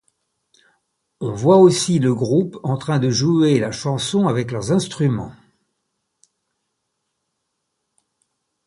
On 1.19 1.31
voit 1.31 1.57
aussi 1.57 1.99
le 1.99 2.15
groupe 2.15 2.59
en 2.63 2.75
train 2.75 2.97
de 2.97 3.11
jouer 3.11 3.59
la 3.59 3.71
chanson 3.71 4.25
avec 4.27 4.49
leurs 4.49 4.71
instruments. 4.71 5.31